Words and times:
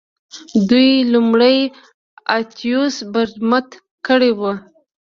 دوی 0.69 0.91
لومړی 1.13 1.57
اتیوس 2.37 2.95
برمته 3.13 3.77
کړی 4.07 4.31
و 4.39 4.41